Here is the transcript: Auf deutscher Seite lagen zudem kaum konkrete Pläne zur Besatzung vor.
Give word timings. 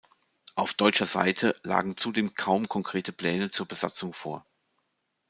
Auf 0.55 0.73
deutscher 0.73 1.05
Seite 1.05 1.55
lagen 1.61 1.95
zudem 1.95 2.33
kaum 2.33 2.67
konkrete 2.67 3.11
Pläne 3.13 3.51
zur 3.51 3.67
Besatzung 3.67 4.13
vor. 4.13 4.43